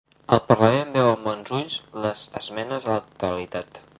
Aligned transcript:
El 0.35 0.39
parlament 0.45 0.95
veu 0.99 1.09
amb 1.09 1.27
bons 1.29 1.51
ulls 1.59 1.77
les 2.07 2.25
esmenes 2.41 2.87
a 2.91 2.95
la 2.99 3.07
totalitat 3.13 3.83